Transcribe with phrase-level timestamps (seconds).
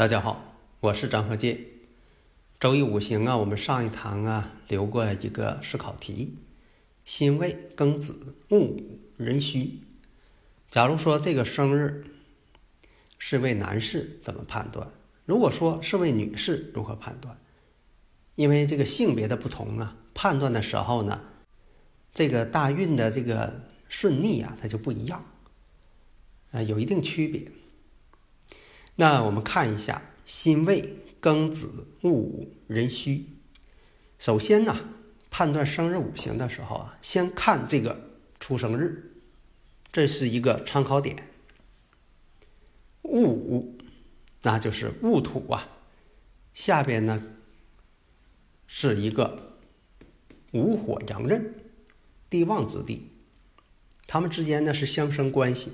[0.00, 1.58] 大家好，我是张和建。
[2.58, 6.38] 周易五行啊，我们上一堂啊留过一个思考题：
[7.04, 9.82] 辛未、庚子、戊午、壬戌。
[10.70, 12.06] 假如说这个生日
[13.18, 14.88] 是位男士，怎么判断？
[15.26, 17.38] 如果说是位女士，如何判断？
[18.36, 21.20] 因为这个性别的不同啊，判断的时候呢，
[22.14, 23.52] 这个大运的这个
[23.90, 25.22] 顺逆啊，它就不一样，
[26.52, 27.52] 啊，有一定区别。
[29.00, 33.30] 那我们看一下辛未、庚子、戊午、壬戌。
[34.18, 34.76] 首先呢，
[35.30, 37.98] 判断生日五行的时候啊，先看这个
[38.40, 39.22] 出生日，
[39.90, 41.16] 这是一个参考点。
[43.00, 43.78] 戊午，
[44.42, 45.66] 那就是戊土啊，
[46.52, 47.22] 下边呢
[48.66, 49.56] 是一个
[50.52, 51.54] 午火阳刃，
[52.28, 53.08] 地旺之地，
[54.06, 55.72] 他们之间呢是相生关系，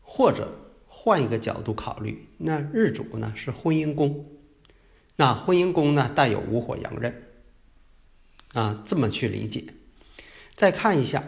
[0.00, 0.62] 或者。
[1.06, 4.26] 换一个角度考虑，那日主呢是婚姻宫，
[5.14, 7.22] 那婚姻宫呢带有午火阳刃，
[8.54, 9.66] 啊，这么去理解。
[10.56, 11.22] 再看一下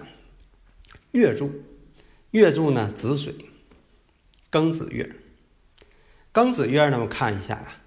[1.13, 1.53] 月柱，
[2.33, 3.37] 月柱呢子水，
[4.51, 5.15] 庚子月，
[6.35, 7.81] 庚子月呢我们看一下呀，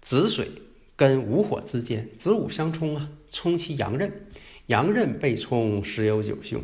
[0.00, 0.52] 子水
[0.94, 4.28] 跟午火之间子午相冲啊，冲其阳刃，
[4.66, 6.62] 阳刃被冲十有九凶。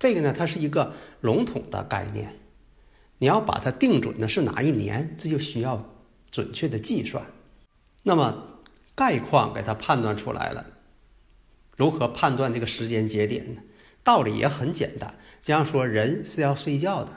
[0.00, 2.34] 这个呢它是一个笼统的概念。
[3.18, 5.84] 你要把它定准的是哪一年，这就需要
[6.30, 7.24] 准确的计算。
[8.02, 8.60] 那么
[8.94, 10.64] 概况给它判断出来了，
[11.76, 13.60] 如何判断这个时间节点呢？
[14.04, 17.10] 道理也很简单，这样说人是要睡觉的，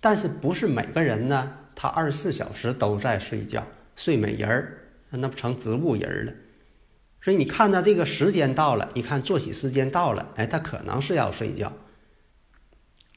[0.00, 1.52] 但是不是每个人呢？
[1.74, 4.78] 他二十四小时都在睡觉，睡美人儿
[5.10, 6.32] 那不成植物人了。
[7.20, 11.72] 所以你看他这个时间到了，一看作息时间到了，哎，他可能是要睡觉。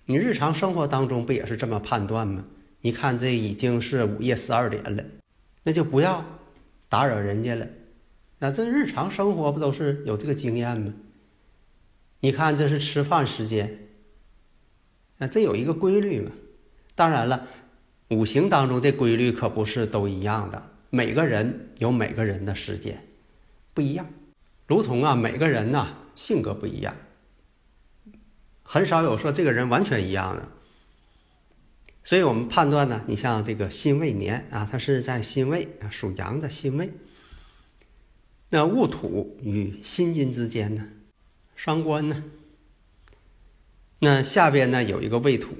[0.06, 2.46] 你日常生活当中不也是这么判断吗？
[2.82, 5.04] 你看这已经是午夜十二点了，
[5.64, 6.24] 那就不要
[6.88, 7.68] 打扰人家了。
[8.38, 10.94] 那这日常生活不都是有这个经验吗？
[12.20, 13.80] 你看这是吃饭时间，
[15.18, 16.32] 那，这有一个规律嘛。
[16.94, 17.48] 当然了，
[18.10, 23.04] 五行当中这规律可不是都一样的，每个人有每个人的时间
[23.74, 24.08] 不一样，
[24.68, 26.96] 如同啊每个人呐性格不一样。
[28.68, 30.50] 很少有说这个人完全一样的，
[32.03, 36.92] 所以我们判断呢，你像这个辛未年啊，它是在辛未啊，属阳的辛未。
[38.50, 40.90] 那戊土与辛金之间呢，
[41.56, 42.24] 伤官呢。
[44.00, 45.56] 那下边呢有一个未土，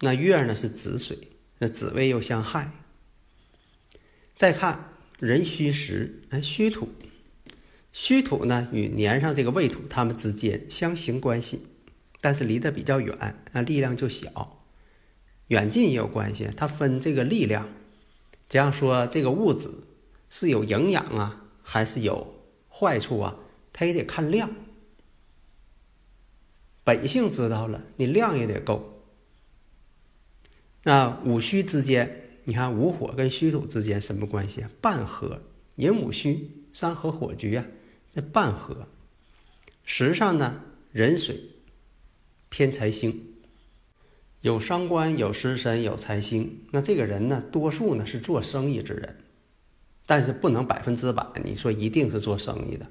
[0.00, 1.18] 那月呢是子水，
[1.58, 2.70] 那子未又相害。
[4.34, 6.90] 再看壬戌时，哎，戌土，
[7.90, 11.66] 戌土呢与年上这个未土，它们之间相刑关系。
[12.20, 14.58] 但是离得比较远，那力量就小，
[15.48, 16.48] 远近也有关系。
[16.56, 17.68] 它分这个力量，
[18.48, 19.70] 这样说这个物质
[20.28, 22.34] 是有营养啊，还是有
[22.68, 23.36] 坏处啊？
[23.72, 24.50] 它也得看量。
[26.82, 29.04] 本性知道了，你量也得够。
[30.84, 34.64] 那五虚之间，你看午火跟戌土之间什么关系？
[34.80, 35.42] 半合，
[35.76, 37.64] 寅午戌三合火局啊，
[38.10, 38.88] 这半合。
[39.84, 40.62] 实上呢，
[40.92, 41.38] 壬水。
[42.50, 43.34] 偏财星，
[44.40, 46.60] 有伤官，有食神，有财星。
[46.70, 49.16] 那这个人呢，多数呢是做生意之人，
[50.06, 51.26] 但是不能百分之百。
[51.44, 52.86] 你说一定是做生意的，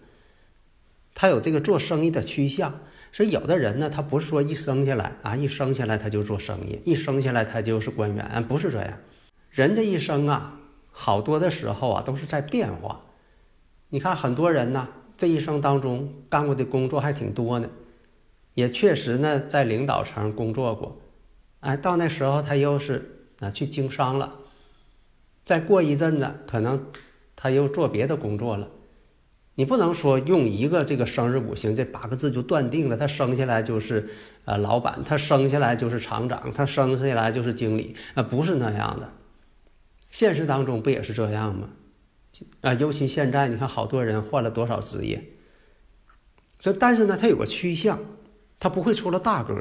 [1.15, 2.81] 他有这个做生意的趋向。
[3.12, 9.00] 所以有的人呢，他不是说一生下来啊，一生下来他就做生意，一生下来他就是官员，不是这样。
[9.50, 10.60] 人这一生啊，
[10.92, 13.06] 好多的时候啊，都是在变化。
[13.89, 17.69] 你看很多人呢，这一生当中干过的工作还挺多呢。
[18.57, 21.00] 也确实呢，在领导层工作过，
[21.59, 24.33] 哎，到那时候他又是啊去经商了，
[25.45, 26.88] 再过一阵子，可能
[27.36, 28.68] 他又做别的工作了。
[29.54, 34.09] 你不能说用一个这个生日五行这八个字就断定了他生下来就是
[34.45, 39.13] 啊老板，他生下来就是厂长，他生下来就是经理啊，不是那样的。
[40.10, 41.69] 现实当中不也是这样吗？
[42.62, 45.24] 啊，尤其现在你看，好多人换了多少职业。
[46.60, 48.00] 所以，但是呢，它有个趋向，
[48.59, 49.56] 它不会出了大格。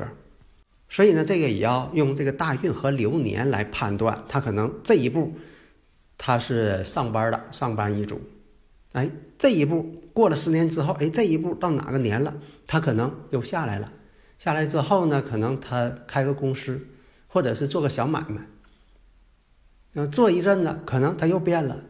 [0.89, 5.35] 所以呢，这个也要用这个大运和流年来判断，他可能这一步
[6.17, 8.21] 他是上班的上班一族，
[8.93, 9.83] 哎，这一步
[10.13, 12.35] 过了十年之后，哎，这一步到哪个年了，
[12.69, 13.93] 他可能又下来了。
[14.39, 16.87] 下来之后呢，可能他开个公司，
[17.27, 18.47] 或者是做个小买卖。
[19.95, 21.83] 嗯做一阵子，可能他又变了，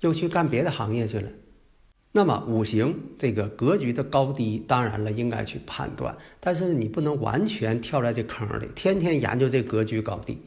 [0.00, 1.28] 又去干别的行业去了。
[2.14, 10.38] 那么五行这个格局的高低，当然了，应该去判断，但是你不能完全跳在这坑里，天天研究这格局高低，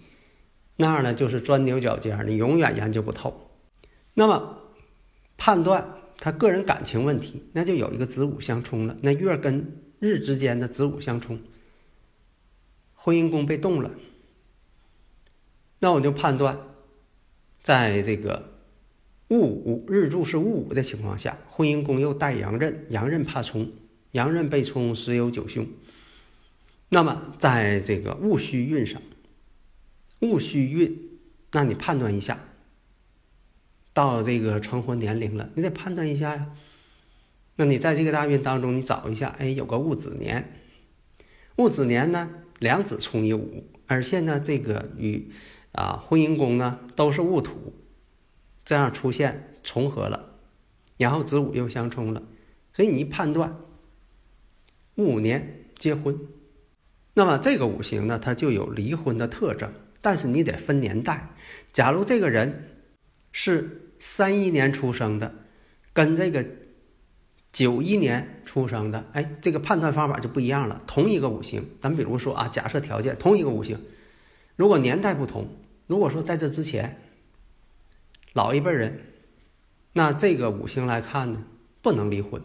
[0.76, 3.50] 那样呢就是钻牛角尖，你永远研究不透。
[4.14, 4.60] 那么
[5.38, 11.40] 判断他个人感情问题，那就有一个子午相冲了，那月跟日之间的子午相冲，
[12.94, 13.90] 婚姻宫被动了，
[15.80, 16.60] 那我就判断，
[17.60, 18.55] 在这个。
[19.30, 23.72] 戊午日柱是戊午的情况下，婚姻宫又带阳刃，阳刃怕冲，
[24.12, 25.66] 阳刃被冲十有九凶。
[26.90, 29.02] 那么在这个戊戌运上，
[30.20, 31.10] 戊戌运，
[31.52, 32.40] 那你判断一下，
[33.94, 36.52] 到这个成婚年龄了，你得判断一下呀。
[37.56, 40.54] 那你在这个大运当中，你找一下，哎，有个戊子年，
[41.56, 42.30] 戊子年呢，
[42.60, 45.32] 两子冲一午，而且呢，这个与
[45.72, 47.74] 啊婚姻宫呢都是戊土。
[48.66, 50.38] 这样出现重合了，
[50.98, 52.24] 然后子午又相冲了，
[52.74, 53.56] 所以你一判断，
[54.96, 56.20] 五年结婚，
[57.14, 59.72] 那么这个五行呢，它就有离婚的特征。
[60.02, 61.30] 但是你得分年代，
[61.72, 62.80] 假如这个人
[63.32, 65.32] 是三一年出生的，
[65.94, 66.44] 跟这个
[67.52, 70.82] 九一年出生的，哎，这个判断方法就不一样了。
[70.88, 73.80] 同一个五行，咱比如说啊，假设条件同一个五行，
[74.56, 75.48] 如果年代不同，
[75.86, 77.00] 如果说在这之前。
[78.36, 79.00] 老一辈人，
[79.94, 81.46] 那这个五行来看呢，
[81.82, 82.42] 不能离婚，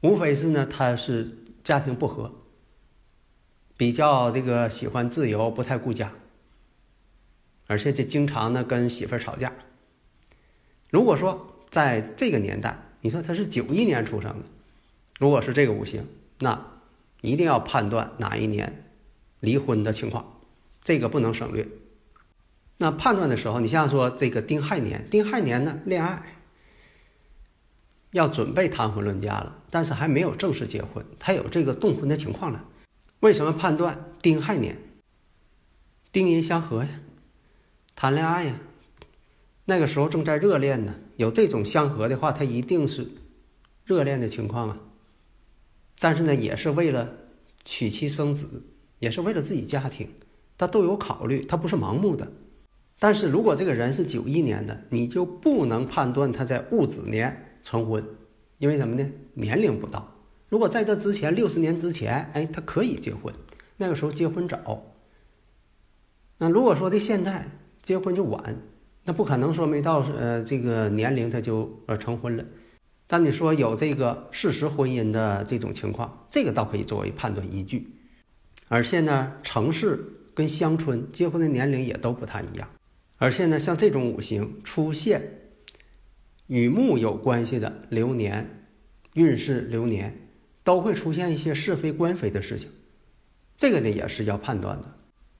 [0.00, 2.32] 无非是呢，他是家庭不和，
[3.76, 6.14] 比较这个喜欢自由，不太顾家，
[7.66, 9.52] 而且这经常呢跟媳妇吵架。
[10.88, 14.46] 如果说在这个年代，你说他是九一年出生的，
[15.18, 16.06] 如果是这个五行，
[16.38, 16.80] 那
[17.20, 18.90] 一定要判断哪一年
[19.40, 20.40] 离婚的情况，
[20.82, 21.68] 这个不能省略。
[22.82, 26.40] 那判断的时候，你像说这个丁亥年，丁亥年呢，恋爱
[28.12, 32.64] 要准备谈婚论嫁了，但是还没有正式结婚，他有这个动婚的情况了。
[33.20, 34.78] 为什么判断丁亥年？
[36.10, 36.88] 丁寅相合呀，
[37.94, 38.58] 谈恋爱呀，
[39.66, 40.94] 那个时候正在热恋呢。
[41.16, 43.06] 有这种相合的话，他一定是
[43.84, 44.78] 热恋的情况啊。
[45.98, 47.14] 但是呢，也是为了
[47.66, 48.62] 娶妻生子，
[49.00, 50.08] 也是为了自己家庭，
[50.56, 52.32] 他都有考虑，他不是盲目的。
[53.00, 58.04] 但是如果这个人是九一年的，你就不能判断他在戊子年成婚，
[58.58, 59.10] 因为什么呢？
[59.32, 60.06] 年龄不到。
[60.50, 63.32] 如果在这之前六十年之前，哎，他可以结婚，
[63.78, 64.82] 那个时候结婚早。
[66.36, 67.48] 那如果说的现在
[67.82, 68.56] 结婚就晚，
[69.04, 72.44] 那不可能说没到呃这个年龄他就呃成婚了。
[73.06, 77.96] 但你说有这个事实婚姻的这种情况，这个倒可以作为判断依据。
[78.68, 80.04] 而且呢，城市
[80.34, 82.68] 跟乡村结婚的年龄也都不太一样。
[83.20, 85.20] 而且呢，像这种五行出现
[86.46, 88.64] 与木有关系的流年、
[89.12, 90.16] 运势流年，
[90.64, 92.70] 都会出现一些是非官非的事情。
[93.58, 94.94] 这个呢也是要判断的。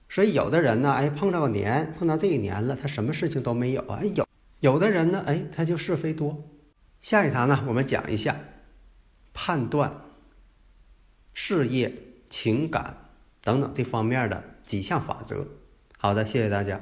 [0.07, 3.99] 所以有的人呢，哎，碰到个年，碰到这一年了，他什么事情都没有啊。
[4.03, 4.27] 有
[4.59, 6.47] 有的人呢，哎，他就是非多。
[7.01, 8.39] 下一堂呢，我们讲一下
[9.33, 9.91] 判断
[11.33, 11.91] 事业、
[12.29, 13.09] 情感
[13.41, 15.47] 等等这方面的几项法则。
[15.97, 16.79] 好的，谢谢大家。